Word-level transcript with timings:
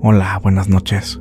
Hola, 0.00 0.38
buenas 0.42 0.68
noches. 0.68 1.20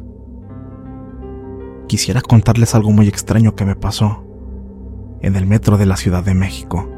Quisiera 1.88 2.22
contarles 2.22 2.76
algo 2.76 2.92
muy 2.92 3.08
extraño 3.08 3.56
que 3.56 3.64
me 3.64 3.76
pasó 3.78 4.26
en 5.22 5.38
el 5.38 5.46
metro 5.46 5.78
de 5.78 5.86
la 5.86 5.96
Ciudad 5.96 6.24
de 6.24 6.34
México. 6.34 6.97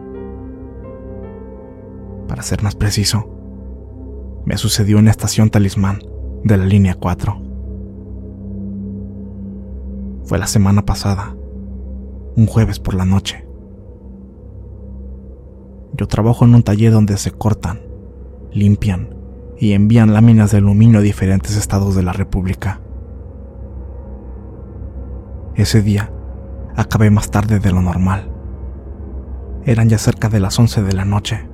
Para 2.30 2.44
ser 2.44 2.62
más 2.62 2.76
preciso, 2.76 3.28
me 4.46 4.56
sucedió 4.56 5.00
en 5.00 5.06
la 5.06 5.12
estación 5.12 5.50
Talismán 5.50 6.00
de 6.44 6.58
la 6.58 6.66
línea 6.66 6.94
4. 6.94 7.42
Fue 10.26 10.38
la 10.38 10.46
semana 10.46 10.86
pasada, 10.86 11.36
un 12.38 12.46
jueves 12.46 12.80
por 12.80 12.94
la 12.94 13.04
noche. 13.04 13.48
Yo 15.98 16.08
trabajo 16.08 16.46
en 16.46 16.54
un 16.54 16.62
taller 16.62 16.92
donde 16.92 17.18
se 17.18 17.32
cortan, 17.32 17.82
limpian 18.52 19.16
y 19.58 19.74
envían 19.74 20.14
láminas 20.14 20.52
de 20.52 20.60
aluminio 20.60 21.00
a 21.00 21.02
diferentes 21.02 21.58
estados 21.58 21.96
de 21.96 22.04
la 22.04 22.14
República. 22.14 22.80
Ese 25.56 25.82
día 25.82 26.14
acabé 26.76 27.10
más 27.10 27.32
tarde 27.32 27.60
de 27.60 27.72
lo 27.72 27.82
normal. 27.82 28.32
Eran 29.66 29.90
ya 29.90 29.98
cerca 29.98 30.30
de 30.30 30.40
las 30.40 30.60
11 30.60 30.84
de 30.84 30.94
la 30.94 31.06
noche. 31.06 31.49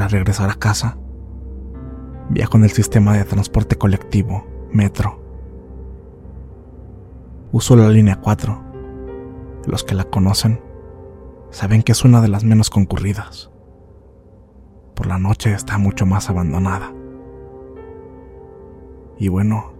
Para 0.00 0.08
regresar 0.08 0.48
a 0.48 0.54
casa, 0.54 0.96
viajo 2.30 2.56
en 2.56 2.64
el 2.64 2.70
sistema 2.70 3.12
de 3.12 3.24
transporte 3.24 3.76
colectivo, 3.76 4.46
metro. 4.72 5.20
Uso 7.52 7.76
la 7.76 7.90
línea 7.90 8.16
4. 8.16 8.62
Los 9.66 9.84
que 9.84 9.94
la 9.94 10.04
conocen 10.04 10.58
saben 11.50 11.82
que 11.82 11.92
es 11.92 12.02
una 12.02 12.22
de 12.22 12.28
las 12.28 12.44
menos 12.44 12.70
concurridas. 12.70 13.50
Por 14.94 15.06
la 15.06 15.18
noche 15.18 15.52
está 15.52 15.76
mucho 15.76 16.06
más 16.06 16.30
abandonada. 16.30 16.94
Y 19.18 19.28
bueno, 19.28 19.74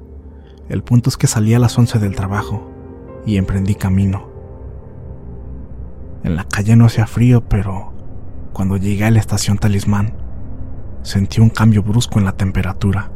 el 0.68 0.82
punto 0.82 1.08
es 1.08 1.16
que 1.16 1.28
salí 1.28 1.54
a 1.54 1.58
las 1.58 1.78
11 1.78 1.98
del 1.98 2.14
trabajo 2.14 2.70
y 3.24 3.38
emprendí 3.38 3.74
camino. 3.74 4.28
En 6.24 6.36
la 6.36 6.44
calle 6.44 6.76
no 6.76 6.84
hacía 6.84 7.06
frío, 7.06 7.48
pero 7.48 7.94
cuando 8.52 8.76
llegué 8.76 9.04
a 9.04 9.10
la 9.10 9.20
estación 9.20 9.58
Talismán, 9.58 10.12
sentí 11.02 11.40
un 11.40 11.50
cambio 11.50 11.82
brusco 11.82 12.18
en 12.18 12.24
la 12.24 12.32
temperatura. 12.32 13.10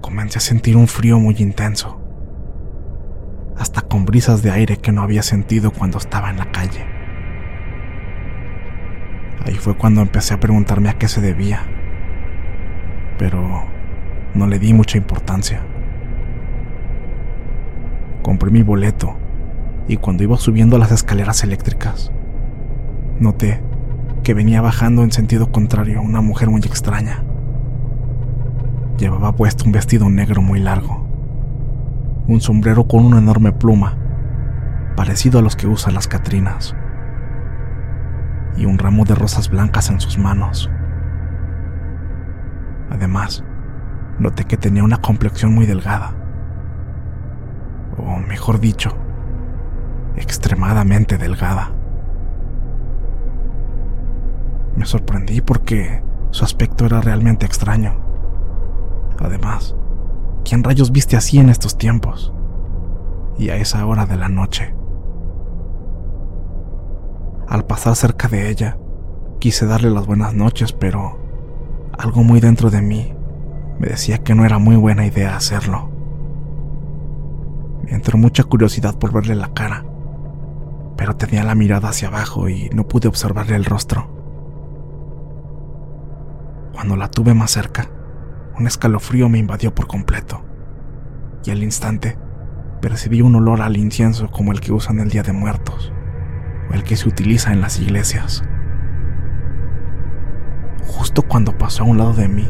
Comencé 0.00 0.38
a 0.38 0.40
sentir 0.40 0.76
un 0.76 0.88
frío 0.88 1.18
muy 1.18 1.36
intenso, 1.38 2.00
hasta 3.58 3.82
con 3.82 4.04
brisas 4.04 4.42
de 4.42 4.50
aire 4.50 4.78
que 4.78 4.92
no 4.92 5.02
había 5.02 5.22
sentido 5.22 5.70
cuando 5.70 5.98
estaba 5.98 6.30
en 6.30 6.38
la 6.38 6.50
calle. 6.50 6.86
Ahí 9.44 9.54
fue 9.54 9.76
cuando 9.76 10.00
empecé 10.00 10.34
a 10.34 10.40
preguntarme 10.40 10.88
a 10.88 10.98
qué 10.98 11.08
se 11.08 11.20
debía, 11.20 11.62
pero 13.18 13.64
no 14.34 14.46
le 14.46 14.58
di 14.58 14.72
mucha 14.72 14.98
importancia. 14.98 15.62
Compré 18.22 18.50
mi 18.50 18.62
boleto 18.62 19.16
y 19.88 19.96
cuando 19.96 20.22
iba 20.22 20.36
subiendo 20.36 20.78
las 20.78 20.92
escaleras 20.92 21.44
eléctricas, 21.44 22.12
noté 23.20 23.62
que 24.22 24.34
venía 24.34 24.60
bajando 24.60 25.02
en 25.02 25.12
sentido 25.12 25.50
contrario 25.50 26.02
una 26.02 26.20
mujer 26.20 26.50
muy 26.50 26.60
extraña. 26.60 27.24
Llevaba 28.98 29.34
puesto 29.34 29.64
un 29.64 29.72
vestido 29.72 30.10
negro 30.10 30.42
muy 30.42 30.60
largo, 30.60 31.06
un 32.26 32.40
sombrero 32.40 32.86
con 32.86 33.04
una 33.04 33.18
enorme 33.18 33.52
pluma, 33.52 33.96
parecido 34.96 35.38
a 35.38 35.42
los 35.42 35.56
que 35.56 35.66
usan 35.66 35.94
las 35.94 36.08
Catrinas, 36.08 36.74
y 38.56 38.66
un 38.66 38.78
ramo 38.78 39.04
de 39.04 39.14
rosas 39.14 39.48
blancas 39.48 39.88
en 39.90 40.00
sus 40.00 40.18
manos. 40.18 40.70
Además, 42.90 43.44
noté 44.18 44.44
que 44.44 44.56
tenía 44.56 44.82
una 44.82 44.98
complexión 44.98 45.54
muy 45.54 45.66
delgada, 45.66 46.14
o 47.96 48.18
mejor 48.18 48.58
dicho, 48.58 48.96
extremadamente 50.16 51.18
delgada. 51.18 51.77
Me 54.78 54.86
sorprendí 54.86 55.40
porque 55.40 56.04
su 56.30 56.44
aspecto 56.44 56.86
era 56.86 57.00
realmente 57.00 57.44
extraño. 57.44 57.96
Además, 59.18 59.74
¿quién 60.44 60.62
rayos 60.62 60.92
viste 60.92 61.16
así 61.16 61.40
en 61.40 61.48
estos 61.48 61.76
tiempos? 61.76 62.32
Y 63.36 63.48
a 63.48 63.56
esa 63.56 63.84
hora 63.84 64.06
de 64.06 64.16
la 64.16 64.28
noche. 64.28 64.76
Al 67.48 67.64
pasar 67.64 67.96
cerca 67.96 68.28
de 68.28 68.50
ella, 68.50 68.78
quise 69.40 69.66
darle 69.66 69.90
las 69.90 70.06
buenas 70.06 70.32
noches, 70.34 70.72
pero 70.72 71.18
algo 71.98 72.22
muy 72.22 72.38
dentro 72.38 72.70
de 72.70 72.80
mí 72.80 73.12
me 73.80 73.88
decía 73.88 74.18
que 74.18 74.36
no 74.36 74.44
era 74.44 74.58
muy 74.58 74.76
buena 74.76 75.04
idea 75.06 75.34
hacerlo. 75.34 75.90
Me 77.82 77.94
entró 77.94 78.16
mucha 78.16 78.44
curiosidad 78.44 78.96
por 78.96 79.12
verle 79.12 79.34
la 79.34 79.52
cara, 79.52 79.84
pero 80.96 81.16
tenía 81.16 81.42
la 81.42 81.56
mirada 81.56 81.88
hacia 81.88 82.06
abajo 82.06 82.48
y 82.48 82.70
no 82.72 82.86
pude 82.86 83.08
observarle 83.08 83.56
el 83.56 83.64
rostro. 83.64 84.17
Cuando 86.78 86.94
la 86.94 87.10
tuve 87.10 87.34
más 87.34 87.50
cerca, 87.50 87.90
un 88.56 88.68
escalofrío 88.68 89.28
me 89.28 89.38
invadió 89.38 89.74
por 89.74 89.88
completo, 89.88 90.44
y 91.44 91.50
al 91.50 91.64
instante 91.64 92.16
percibí 92.80 93.20
un 93.20 93.34
olor 93.34 93.62
al 93.62 93.76
incienso 93.76 94.30
como 94.30 94.52
el 94.52 94.60
que 94.60 94.70
usan 94.70 95.00
el 95.00 95.10
Día 95.10 95.24
de 95.24 95.32
Muertos, 95.32 95.92
o 96.70 96.74
el 96.74 96.84
que 96.84 96.96
se 96.96 97.08
utiliza 97.08 97.52
en 97.52 97.62
las 97.62 97.80
iglesias. 97.80 98.44
Justo 100.86 101.22
cuando 101.22 101.58
pasó 101.58 101.82
a 101.82 101.86
un 101.86 101.98
lado 101.98 102.12
de 102.12 102.28
mí, 102.28 102.48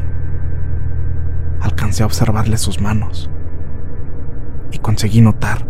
alcancé 1.59 2.03
a 2.03 2.05
observarle 2.05 2.59
sus 2.59 2.79
manos 2.79 3.31
y 4.71 4.77
conseguí 4.77 5.21
notar 5.21 5.65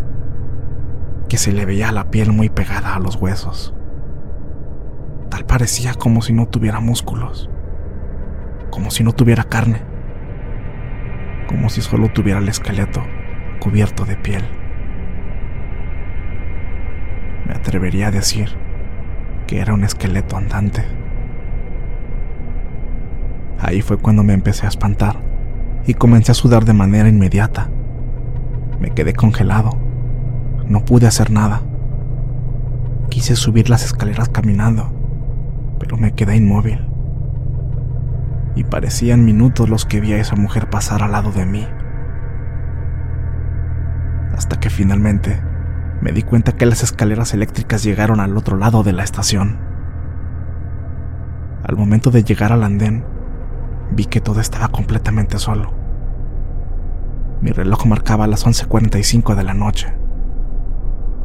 que 1.29 1.37
se 1.37 1.53
le 1.53 1.65
veía 1.65 1.93
la 1.93 2.11
piel 2.11 2.33
muy 2.33 2.49
pegada 2.49 2.93
a 2.93 2.99
los 2.99 3.15
huesos. 3.15 3.73
Tal 5.29 5.45
parecía 5.45 5.93
como 5.93 6.21
si 6.21 6.33
no 6.33 6.45
tuviera 6.45 6.81
músculos. 6.81 7.49
Como 8.69 8.91
si 8.91 9.03
no 9.03 9.13
tuviera 9.13 9.43
carne, 9.43 9.81
como 11.47 11.69
si 11.69 11.81
solo 11.81 12.09
tuviera 12.09 12.39
el 12.39 12.49
esqueleto 12.49 13.03
cubierto 13.59 14.05
de 14.05 14.15
piel. 14.15 14.43
Me 17.45 17.53
atrevería 17.53 18.07
a 18.07 18.11
decir 18.11 18.49
que 19.47 19.59
era 19.59 19.73
un 19.73 19.83
esqueleto 19.83 20.37
andante. 20.37 20.85
Ahí 23.59 23.81
fue 23.81 23.97
cuando 23.97 24.23
me 24.23 24.33
empecé 24.33 24.65
a 24.65 24.69
espantar 24.69 25.17
y 25.85 25.95
comencé 25.95 26.31
a 26.31 26.35
sudar 26.35 26.65
de 26.65 26.73
manera 26.73 27.09
inmediata. 27.09 27.69
Me 28.79 28.91
quedé 28.91 29.13
congelado. 29.13 29.71
No 30.67 30.85
pude 30.85 31.07
hacer 31.07 31.31
nada. 31.31 31.61
Quise 33.09 33.35
subir 33.35 33.69
las 33.69 33.83
escaleras 33.83 34.29
caminando, 34.29 34.91
pero 35.79 35.97
me 35.97 36.13
quedé 36.13 36.35
inmóvil. 36.35 36.88
Y 38.55 38.63
parecían 38.63 39.25
minutos 39.25 39.69
los 39.69 39.85
que 39.85 40.01
vi 40.01 40.13
a 40.13 40.17
esa 40.17 40.35
mujer 40.35 40.69
pasar 40.69 41.03
al 41.03 41.11
lado 41.11 41.31
de 41.31 41.45
mí. 41.45 41.67
Hasta 44.35 44.59
que 44.59 44.69
finalmente 44.69 45.41
me 46.01 46.11
di 46.11 46.23
cuenta 46.23 46.53
que 46.53 46.65
las 46.65 46.83
escaleras 46.83 47.33
eléctricas 47.33 47.83
llegaron 47.83 48.19
al 48.19 48.37
otro 48.37 48.57
lado 48.57 48.83
de 48.83 48.93
la 48.93 49.03
estación. 49.03 49.59
Al 51.63 51.75
momento 51.75 52.09
de 52.09 52.23
llegar 52.23 52.53
al 52.53 52.63
andén, 52.63 53.05
vi 53.91 54.05
que 54.05 54.21
todo 54.21 54.39
estaba 54.39 54.69
completamente 54.69 55.39
solo. 55.39 55.73
Mi 57.41 57.51
reloj 57.51 57.85
marcaba 57.85 58.27
las 58.27 58.45
11:45 58.45 59.35
de 59.35 59.43
la 59.43 59.53
noche 59.53 59.93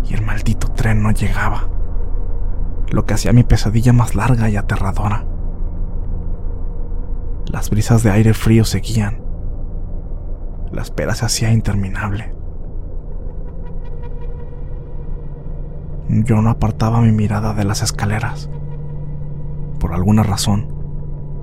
y 0.09 0.15
el 0.15 0.23
maldito 0.23 0.69
tren 0.69 1.03
no 1.03 1.11
llegaba, 1.11 1.69
lo 2.91 3.07
que 3.07 3.15
hacía 3.15 3.33
mi 3.33 3.43
pesadilla 3.43 3.93
más 3.93 4.15
larga 4.15 4.49
y 4.49 4.57
aterradora. 4.57 5.25
Las 7.55 7.71
brisas 7.71 8.03
de 8.03 8.11
aire 8.11 8.35
frío 8.35 8.65
seguían. 8.65 9.23
La 10.73 10.83
espera 10.83 11.15
se 11.15 11.25
hacía 11.25 11.53
interminable. 11.53 12.35
Yo 16.09 16.43
no 16.43 16.51
apartaba 16.51 17.01
mi 17.01 17.13
mirada 17.13 17.55
de 17.55 17.63
las 17.63 17.81
escaleras. 17.81 18.51
Por 19.79 19.93
alguna 19.93 20.25
razón, 20.25 20.67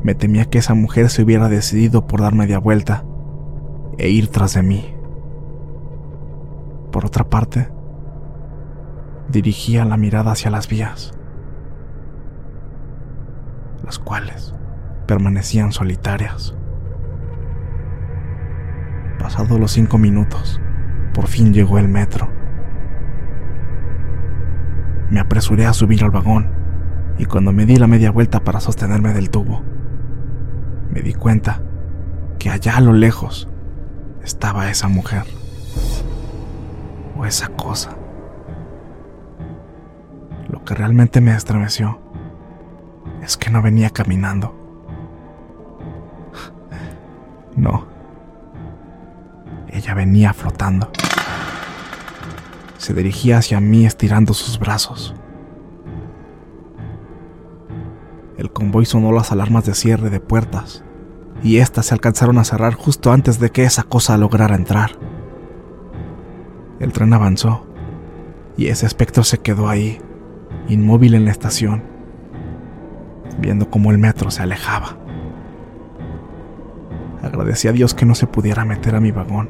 me 0.04 0.14
temía 0.14 0.50
que 0.50 0.58
esa 0.58 0.74
mujer 0.74 1.10
se 1.10 1.24
hubiera 1.24 1.48
decidido 1.48 2.08
por 2.08 2.20
dar 2.20 2.36
media 2.36 2.60
vuelta 2.60 3.06
e 3.98 4.10
ir 4.10 4.28
tras 4.28 4.56
de 4.56 4.64
mí. 4.64 4.94
Por 6.92 7.06
otra 7.06 7.30
parte, 7.30 7.72
dirigía 9.30 9.86
la 9.86 9.96
mirada 9.96 10.34
hacia 10.34 10.52
las 10.52 10.68
vías, 10.68 11.14
las 13.86 13.98
cuales 13.98 14.54
permanecían 15.12 15.74
solitarias. 15.74 16.56
Pasados 19.20 19.60
los 19.60 19.74
cinco 19.74 19.98
minutos, 19.98 20.62
por 21.14 21.28
fin 21.28 21.54
llegó 21.54 21.80
el 21.80 21.90
metro. 21.90 22.30
Me 25.10 25.20
apresuré 25.20 25.66
a 25.66 25.74
subir 25.74 26.06
al 26.06 26.12
vagón 26.12 26.50
y 27.18 27.26
cuando 27.26 27.52
me 27.52 27.66
di 27.66 27.76
la 27.76 27.88
media 27.88 28.10
vuelta 28.10 28.46
para 28.46 28.62
sostenerme 28.62 29.12
del 29.12 29.30
tubo, 29.30 29.62
me 30.94 31.02
di 31.02 31.14
cuenta 31.14 31.62
que 32.40 32.50
allá 32.50 32.78
a 32.78 32.82
lo 32.82 32.94
lejos 32.94 33.50
estaba 34.24 34.72
esa 34.72 34.88
mujer 34.88 35.24
o 37.18 37.26
esa 37.26 37.50
cosa. 37.50 37.98
Lo 40.48 40.64
que 40.64 40.74
realmente 40.74 41.20
me 41.20 41.36
estremeció 41.36 42.00
es 43.22 43.36
que 43.36 43.50
no 43.50 43.62
venía 43.62 43.90
caminando. 43.90 44.61
No. 47.56 47.86
Ella 49.70 49.94
venía 49.94 50.34
flotando. 50.34 50.90
Se 52.78 52.94
dirigía 52.94 53.38
hacia 53.38 53.60
mí 53.60 53.86
estirando 53.86 54.34
sus 54.34 54.60
brazos. 54.60 55.16
El 58.38 58.52
convoy 58.52 58.86
sonó 58.86 59.12
las 59.12 59.32
alarmas 59.32 59.66
de 59.66 59.76
cierre 59.76 60.10
de 60.10 60.20
puertas 60.20 60.84
y 61.44 61.58
éstas 61.58 61.88
se 61.88 61.94
alcanzaron 61.94 62.38
a 62.38 62.44
cerrar 62.44 62.74
justo 62.74 63.12
antes 63.12 63.40
de 63.40 63.52
que 63.52 63.64
esa 63.64 63.84
cosa 63.84 64.18
lograra 64.18 64.56
entrar. 64.56 64.92
El 66.80 66.92
tren 66.92 67.14
avanzó 67.14 67.68
y 68.58 68.68
ese 68.68 68.86
espectro 68.86 69.24
se 69.24 69.40
quedó 69.40 69.70
ahí, 69.70 70.00
inmóvil 70.68 71.14
en 71.14 71.26
la 71.26 71.32
estación, 71.32 71.84
viendo 73.40 73.70
cómo 73.70 73.92
el 73.92 73.98
metro 73.98 74.32
se 74.32 74.42
alejaba. 74.42 74.98
Agradecí 77.22 77.68
a 77.68 77.72
Dios 77.72 77.94
que 77.94 78.06
no 78.06 78.16
se 78.16 78.28
pudiera 78.28 78.66
meter 78.66 78.96
a 78.96 79.00
mi 79.00 79.12
vagón. 79.12 79.50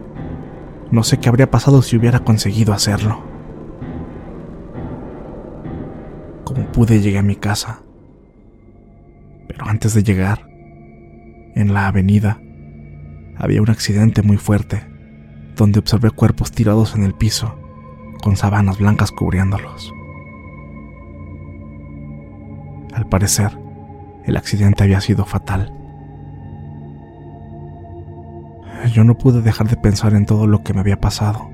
No 0.92 1.04
sé 1.04 1.20
qué 1.20 1.30
habría 1.30 1.50
pasado 1.50 1.82
si 1.82 1.96
hubiera 1.96 2.20
conseguido 2.20 2.74
hacerlo. 2.74 3.22
Como 6.44 6.72
pude 6.72 7.00
llegué 7.00 7.18
a 7.18 7.24
mi 7.24 7.36
casa. 7.36 7.82
Pero 9.48 9.66
antes 9.66 9.94
de 9.94 10.04
llegar, 10.04 10.48
en 11.56 11.74
la 11.74 11.88
avenida, 11.88 12.42
había 13.38 13.62
un 13.62 13.70
accidente 13.70 14.22
muy 14.22 14.38
fuerte, 14.38 14.84
donde 15.56 15.80
observé 15.80 16.12
cuerpos 16.12 16.52
tirados 16.52 16.96
en 16.96 17.04
el 17.04 17.14
piso, 17.14 17.58
con 18.22 18.36
sábanas 18.36 18.80
blancas 18.80 19.12
cubriéndolos. 19.12 19.94
Al 22.94 23.08
parecer, 23.08 23.58
el 24.26 24.36
accidente 24.38 24.84
había 24.84 25.02
sido 25.02 25.26
fatal. 25.26 25.81
Yo 28.90 29.04
no 29.04 29.18
pude 29.18 29.42
dejar 29.42 29.68
de 29.70 29.78
pensar 29.78 30.14
en 30.16 30.26
todo 30.26 30.48
lo 30.48 30.64
que 30.64 30.74
me 30.74 30.80
había 30.80 31.00
pasado 31.00 31.50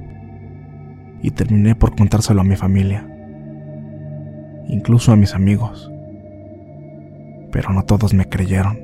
y 1.21 1.31
terminé 1.31 1.75
por 1.75 1.95
contárselo 1.95 2.41
a 2.41 2.45
mi 2.45 2.55
familia, 2.55 3.07
incluso 4.67 5.11
a 5.11 5.15
mis 5.15 5.33
amigos, 5.33 5.91
pero 7.51 7.73
no 7.73 7.83
todos 7.83 8.13
me 8.13 8.25
creyeron. 8.25 8.79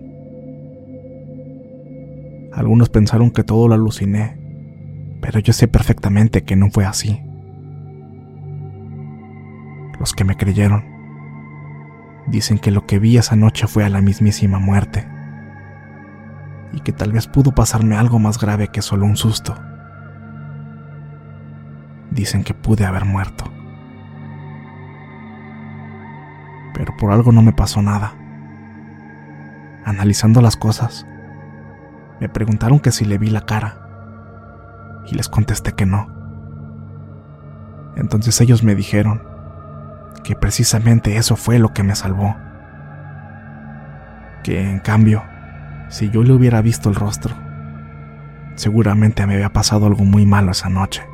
Algunos 2.51 2.89
pensaron 2.89 3.31
que 3.31 3.43
todo 3.43 3.67
lo 3.67 3.75
aluciné, 3.75 4.37
pero 5.21 5.39
yo 5.39 5.53
sé 5.53 5.67
perfectamente 5.67 6.43
que 6.43 6.55
no 6.55 6.69
fue 6.69 6.85
así. 6.85 7.21
Los 9.99 10.13
que 10.13 10.25
me 10.25 10.35
creyeron 10.35 10.83
dicen 12.27 12.59
que 12.59 12.71
lo 12.71 12.85
que 12.85 12.99
vi 12.99 13.17
esa 13.17 13.35
noche 13.35 13.67
fue 13.67 13.83
a 13.85 13.89
la 13.89 14.01
mismísima 14.01 14.59
muerte 14.59 15.12
y 16.73 16.81
que 16.81 16.91
tal 16.91 17.11
vez 17.11 17.27
pudo 17.27 17.53
pasarme 17.53 17.95
algo 17.95 18.19
más 18.19 18.39
grave 18.39 18.69
que 18.69 18.81
solo 18.81 19.05
un 19.05 19.15
susto. 19.15 19.55
Dicen 22.11 22.43
que 22.43 22.53
pude 22.53 22.85
haber 22.85 23.05
muerto. 23.05 23.45
Pero 26.73 26.97
por 26.97 27.11
algo 27.11 27.31
no 27.31 27.43
me 27.43 27.53
pasó 27.53 27.81
nada. 27.81 28.13
Analizando 29.85 30.41
las 30.41 30.57
cosas, 30.57 31.05
me 32.19 32.27
preguntaron 32.29 32.79
que 32.79 32.91
si 32.91 33.05
le 33.05 33.17
vi 33.17 33.29
la 33.29 33.41
cara. 33.41 33.79
Y 35.05 35.15
les 35.15 35.29
contesté 35.29 35.73
que 35.73 35.85
no. 35.85 36.07
Entonces 37.95 38.39
ellos 38.41 38.63
me 38.63 38.73
dijeron 38.73 39.21
que 40.23 40.35
precisamente 40.35 41.17
eso 41.17 41.35
fue 41.35 41.59
lo 41.59 41.73
que 41.73 41.83
me 41.83 41.95
salvó. 41.95 42.35
Que 44.43 44.71
en 44.71 44.79
cambio, 44.79 45.23
si 45.93 46.09
yo 46.09 46.23
le 46.23 46.33
hubiera 46.33 46.59
visto 46.63 46.89
el 46.89 46.95
rostro, 46.95 47.35
seguramente 48.55 49.27
me 49.27 49.35
había 49.35 49.53
pasado 49.53 49.85
algo 49.85 50.03
muy 50.03 50.25
malo 50.25 50.49
esa 50.49 50.67
noche. 50.67 51.07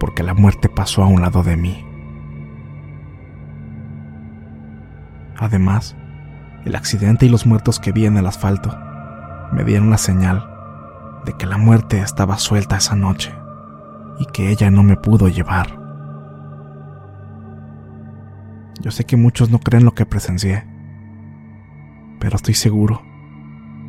Porque 0.00 0.22
la 0.22 0.32
muerte 0.32 0.70
pasó 0.70 1.02
a 1.02 1.08
un 1.08 1.20
lado 1.20 1.42
de 1.42 1.58
mí. 1.58 1.86
Además, 5.36 5.94
el 6.64 6.74
accidente 6.74 7.26
y 7.26 7.28
los 7.28 7.44
muertos 7.44 7.78
que 7.80 7.92
vi 7.92 8.06
en 8.06 8.16
el 8.16 8.26
asfalto 8.26 8.74
me 9.52 9.62
dieron 9.64 9.90
la 9.90 9.98
señal 9.98 10.48
de 11.26 11.34
que 11.34 11.44
la 11.44 11.58
muerte 11.58 12.00
estaba 12.00 12.38
suelta 12.38 12.78
esa 12.78 12.96
noche 12.96 13.30
y 14.18 14.24
que 14.24 14.48
ella 14.48 14.70
no 14.70 14.82
me 14.82 14.96
pudo 14.96 15.28
llevar. 15.28 15.78
Yo 18.80 18.90
sé 18.90 19.04
que 19.04 19.18
muchos 19.18 19.50
no 19.50 19.58
creen 19.58 19.84
lo 19.84 19.92
que 19.92 20.06
presencié, 20.06 20.71
pero 22.22 22.36
estoy 22.36 22.54
seguro 22.54 23.02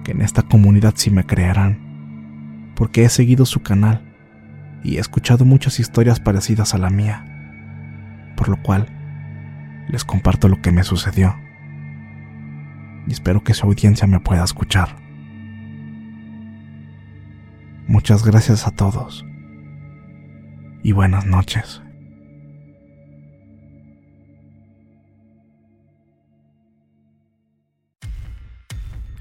que 0.03 0.11
en 0.11 0.23
esta 0.23 0.41
comunidad 0.41 0.95
sí 0.97 1.11
me 1.11 1.23
creerán, 1.23 2.71
porque 2.75 3.05
he 3.05 3.09
seguido 3.09 3.45
su 3.45 3.61
canal 3.61 4.01
y 4.83 4.97
he 4.97 4.99
escuchado 4.99 5.45
muchas 5.45 5.79
historias 5.79 6.19
parecidas 6.19 6.73
a 6.73 6.79
la 6.79 6.89
mía, 6.89 8.33
por 8.35 8.49
lo 8.49 8.59
cual 8.63 8.87
les 9.87 10.03
comparto 10.03 10.47
lo 10.47 10.63
que 10.63 10.71
me 10.71 10.83
sucedió 10.83 11.35
y 13.05 13.11
espero 13.11 13.43
que 13.43 13.53
su 13.53 13.67
audiencia 13.67 14.07
me 14.07 14.19
pueda 14.19 14.43
escuchar. 14.43 14.95
Muchas 17.85 18.25
gracias 18.25 18.65
a 18.65 18.71
todos 18.71 19.23
y 20.81 20.91
buenas 20.91 21.27
noches. 21.27 21.83